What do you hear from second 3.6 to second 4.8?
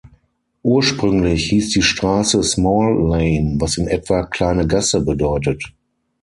in etwa "kleine